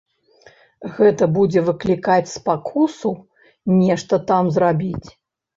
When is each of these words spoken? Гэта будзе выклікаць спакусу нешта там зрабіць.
Гэта 0.97 1.27
будзе 1.35 1.63
выклікаць 1.67 2.31
спакусу 2.37 3.13
нешта 3.83 4.23
там 4.33 4.51
зрабіць. 4.57 5.09